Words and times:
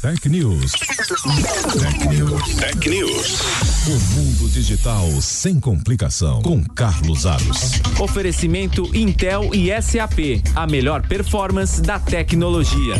Tech 0.00 0.28
News. 0.28 0.72
Tech 0.72 2.08
News. 2.08 2.54
Tech 2.54 2.88
News. 2.88 3.40
O 3.88 4.14
mundo 4.14 4.48
digital 4.48 5.10
sem 5.20 5.58
complicação. 5.58 6.40
Com 6.40 6.64
Carlos 6.64 7.26
Aros. 7.26 7.82
Oferecimento 7.98 8.94
Intel 8.94 9.50
e 9.52 9.70
SAP. 9.82 10.40
A 10.54 10.68
melhor 10.68 11.02
performance 11.02 11.82
da 11.82 11.98
tecnologia. 11.98 12.94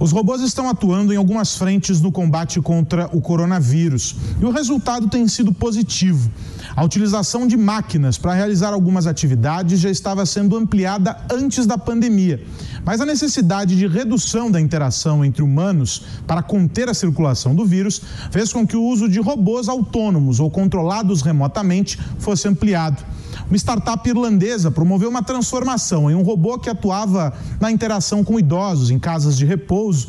Os 0.00 0.12
robôs 0.12 0.40
estão 0.42 0.68
atuando 0.68 1.12
em 1.12 1.16
algumas 1.16 1.56
frentes 1.56 2.00
no 2.00 2.12
combate 2.12 2.60
contra 2.60 3.08
o 3.12 3.20
coronavírus 3.20 4.14
e 4.40 4.44
o 4.44 4.50
resultado 4.50 5.08
tem 5.08 5.26
sido 5.26 5.52
positivo. 5.52 6.30
A 6.76 6.84
utilização 6.84 7.48
de 7.48 7.56
máquinas 7.56 8.16
para 8.16 8.32
realizar 8.32 8.72
algumas 8.72 9.08
atividades 9.08 9.80
já 9.80 9.90
estava 9.90 10.24
sendo 10.24 10.56
ampliada 10.56 11.16
antes 11.28 11.66
da 11.66 11.76
pandemia, 11.76 12.40
mas 12.84 13.00
a 13.00 13.06
necessidade 13.06 13.76
de 13.76 13.88
redução 13.88 14.48
da 14.48 14.60
interação 14.60 15.24
entre 15.24 15.42
humanos 15.42 16.04
para 16.28 16.42
conter 16.42 16.88
a 16.88 16.94
circulação 16.94 17.52
do 17.52 17.64
vírus 17.64 18.00
fez 18.30 18.52
com 18.52 18.64
que 18.64 18.76
o 18.76 18.84
uso 18.84 19.08
de 19.08 19.18
robôs 19.18 19.68
autônomos 19.68 20.38
ou 20.38 20.48
controlados 20.48 21.22
remotamente 21.22 21.98
fosse 22.20 22.46
ampliado. 22.46 23.04
Uma 23.48 23.56
startup 23.56 24.06
irlandesa 24.06 24.70
promoveu 24.70 25.08
uma 25.08 25.22
transformação 25.22 26.10
em 26.10 26.14
um 26.14 26.22
robô 26.22 26.58
que 26.58 26.68
atuava 26.68 27.32
na 27.58 27.72
interação 27.72 28.22
com 28.22 28.38
idosos 28.38 28.90
em 28.90 28.98
casas 28.98 29.38
de 29.38 29.46
repouso, 29.46 30.08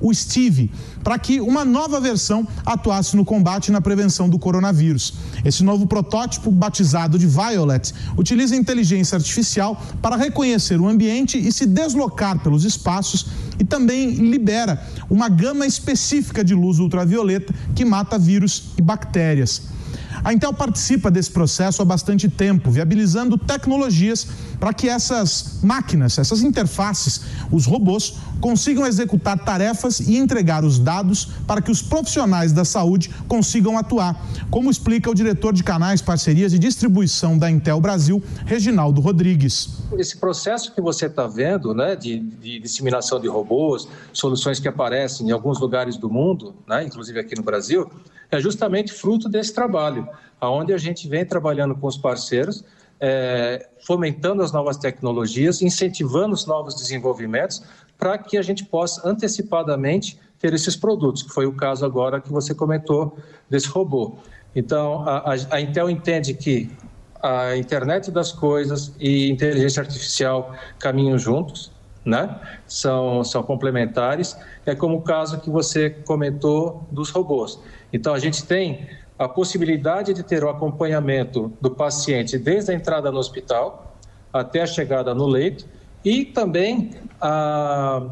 o 0.00 0.12
Steve, 0.12 0.72
para 1.04 1.16
que 1.16 1.40
uma 1.40 1.64
nova 1.64 2.00
versão 2.00 2.46
atuasse 2.66 3.16
no 3.16 3.24
combate 3.24 3.68
e 3.68 3.72
na 3.72 3.80
prevenção 3.80 4.28
do 4.28 4.40
coronavírus. 4.40 5.14
Esse 5.44 5.62
novo 5.62 5.86
protótipo, 5.86 6.50
batizado 6.50 7.16
de 7.16 7.28
Violet, 7.28 7.94
utiliza 8.16 8.56
inteligência 8.56 9.16
artificial 9.16 9.80
para 10.02 10.16
reconhecer 10.16 10.80
o 10.80 10.88
ambiente 10.88 11.38
e 11.38 11.52
se 11.52 11.66
deslocar 11.66 12.42
pelos 12.42 12.64
espaços 12.64 13.26
e 13.58 13.64
também 13.64 14.10
libera 14.10 14.84
uma 15.08 15.28
gama 15.28 15.64
específica 15.64 16.42
de 16.42 16.54
luz 16.54 16.80
ultravioleta 16.80 17.54
que 17.74 17.84
mata 17.84 18.18
vírus 18.18 18.70
e 18.76 18.82
bactérias. 18.82 19.62
A 20.22 20.32
Intel 20.34 20.52
participa 20.52 21.10
desse 21.10 21.30
processo 21.30 21.80
há 21.80 21.84
bastante 21.84 22.28
tempo, 22.28 22.70
viabilizando 22.70 23.38
tecnologias 23.38 24.26
para 24.58 24.74
que 24.74 24.88
essas 24.88 25.60
máquinas, 25.62 26.18
essas 26.18 26.42
interfaces, 26.42 27.22
os 27.50 27.64
robôs, 27.64 28.16
consigam 28.40 28.86
executar 28.86 29.38
tarefas 29.38 30.00
e 30.00 30.16
entregar 30.16 30.64
os 30.64 30.78
dados 30.78 31.26
para 31.46 31.62
que 31.62 31.70
os 31.70 31.80
profissionais 31.80 32.52
da 32.52 32.64
saúde 32.64 33.10
consigam 33.26 33.78
atuar, 33.78 34.22
como 34.50 34.70
explica 34.70 35.10
o 35.10 35.14
diretor 35.14 35.54
de 35.54 35.64
canais, 35.64 36.02
parcerias 36.02 36.52
e 36.52 36.58
distribuição 36.58 37.38
da 37.38 37.50
Intel 37.50 37.80
Brasil, 37.80 38.22
Reginaldo 38.44 39.00
Rodrigues. 39.00 39.80
Esse 39.98 40.18
processo 40.18 40.74
que 40.74 40.80
você 40.80 41.06
está 41.06 41.26
vendo, 41.26 41.74
né, 41.74 41.96
de, 41.96 42.18
de, 42.18 42.60
disseminação 42.60 43.18
de 43.18 43.28
robôs, 43.28 43.88
soluções 44.12 44.60
que 44.60 44.68
aparecem 44.68 45.28
em 45.28 45.30
alguns 45.30 45.58
lugares 45.58 45.96
do 45.96 46.10
mundo, 46.10 46.54
né, 46.68 46.84
inclusive 46.84 47.18
aqui 47.18 47.34
no 47.34 47.42
Brasil, 47.42 47.90
é 48.30 48.40
justamente 48.40 48.92
fruto 48.92 49.28
desse 49.28 49.54
trabalho, 49.54 50.08
aonde 50.40 50.72
a 50.72 50.78
gente 50.78 51.08
vem 51.08 51.24
trabalhando 51.24 51.74
com 51.74 51.86
os 51.86 51.96
parceiros, 51.96 52.64
é, 53.00 53.68
fomentando 53.86 54.42
as 54.42 54.52
novas 54.52 54.76
tecnologias, 54.76 55.62
incentivando 55.62 56.34
os 56.34 56.46
novos 56.46 56.74
desenvolvimentos, 56.74 57.62
para 57.98 58.16
que 58.18 58.38
a 58.38 58.42
gente 58.42 58.64
possa 58.64 59.06
antecipadamente 59.08 60.18
ter 60.38 60.54
esses 60.54 60.74
produtos, 60.74 61.22
que 61.22 61.30
foi 61.30 61.46
o 61.46 61.52
caso 61.52 61.84
agora 61.84 62.20
que 62.20 62.30
você 62.30 62.54
comentou 62.54 63.16
desse 63.48 63.68
robô. 63.68 64.16
Então, 64.54 65.06
a, 65.06 65.34
a 65.50 65.60
Intel 65.60 65.90
entende 65.90 66.34
que 66.34 66.70
a 67.22 67.56
internet 67.56 68.10
das 68.10 68.32
coisas 68.32 68.94
e 68.98 69.30
inteligência 69.30 69.82
artificial 69.82 70.54
caminham 70.78 71.18
juntos, 71.18 71.70
né? 72.04 72.40
São, 72.66 73.22
são 73.24 73.42
complementares. 73.42 74.36
É 74.64 74.74
como 74.74 74.96
o 74.96 75.02
caso 75.02 75.40
que 75.40 75.50
você 75.50 75.90
comentou 75.90 76.86
dos 76.90 77.10
robôs. 77.10 77.58
Então, 77.92 78.14
a 78.14 78.18
gente 78.18 78.44
tem 78.44 78.88
a 79.18 79.28
possibilidade 79.28 80.14
de 80.14 80.22
ter 80.22 80.42
o 80.42 80.48
acompanhamento 80.48 81.52
do 81.60 81.70
paciente 81.70 82.38
desde 82.38 82.72
a 82.72 82.74
entrada 82.74 83.12
no 83.12 83.18
hospital 83.18 83.96
até 84.32 84.62
a 84.62 84.66
chegada 84.66 85.14
no 85.14 85.26
leito 85.26 85.66
e 86.04 86.24
também 86.24 86.92
a 87.20 88.02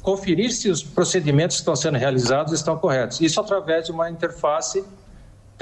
conferir 0.00 0.52
se 0.52 0.68
os 0.70 0.82
procedimentos 0.82 1.56
que 1.56 1.60
estão 1.60 1.76
sendo 1.76 1.98
realizados 1.98 2.52
estão 2.52 2.76
corretos. 2.78 3.20
Isso 3.20 3.40
através 3.40 3.86
de 3.86 3.92
uma 3.92 4.10
interface 4.10 4.84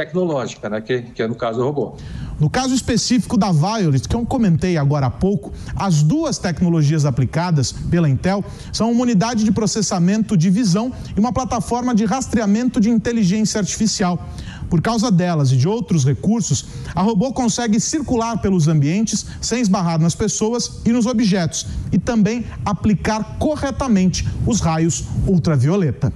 tecnológica, 0.01 0.71
né, 0.71 0.81
que, 0.81 1.03
que 1.03 1.23
é 1.23 1.29
no 1.29 1.35
caso 1.35 1.61
o 1.61 1.65
robô. 1.65 1.95
No 2.39 2.49
caso 2.49 2.75
específico 2.75 3.37
da 3.37 3.53
Violet, 3.53 4.09
que 4.09 4.17
eu 4.17 4.25
comentei 4.25 4.79
agora 4.79 5.07
há 5.07 5.11
pouco, 5.11 5.53
as 5.77 6.03
duas 6.03 6.39
tecnologias 6.39 7.05
aplicadas 7.05 7.71
pela 7.71 8.09
Intel 8.09 8.43
são 8.73 8.91
uma 8.91 9.03
unidade 9.03 9.45
de 9.45 9.53
processamento 9.53 10.39
de 10.39 10.49
visão 10.49 10.91
e 11.15 11.21
uma 11.21 11.35
plataforma 11.35 11.95
de 11.95 12.07
rastreamento 12.07 12.81
de 12.81 12.89
inteligência 12.89 13.61
artificial. 13.61 14.27
Por 14.71 14.81
causa 14.81 15.11
delas 15.11 15.53
e 15.53 15.57
de 15.57 15.69
outros 15.69 16.05
recursos, 16.05 16.65
a 16.95 17.03
robô 17.03 17.31
consegue 17.33 17.79
circular 17.79 18.41
pelos 18.41 18.69
ambientes 18.69 19.27
sem 19.41 19.61
esbarrar 19.61 20.01
nas 20.01 20.15
pessoas 20.15 20.81
e 20.87 20.93
nos 20.93 21.05
objetos 21.05 21.67
e 21.93 21.99
também 21.99 22.47
aplicar 22.65 23.37
corretamente 23.39 24.27
os 24.47 24.61
raios 24.61 25.05
ultravioleta. 25.27 26.11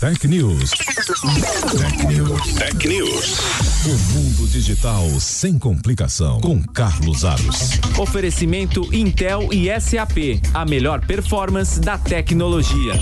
Tech 0.00 0.26
News. 0.26 0.70
Tech 0.70 2.06
News. 2.06 2.39
Tech 2.60 2.86
News. 2.86 3.38
O 3.86 4.12
mundo 4.12 4.46
digital 4.46 5.08
sem 5.18 5.58
complicação. 5.58 6.42
Com 6.42 6.62
Carlos 6.62 7.24
Aros. 7.24 7.80
Oferecimento 7.98 8.94
Intel 8.94 9.48
e 9.50 9.70
SAP. 9.80 10.42
A 10.52 10.66
melhor 10.66 11.00
performance 11.06 11.80
da 11.80 11.96
tecnologia. 11.96 12.92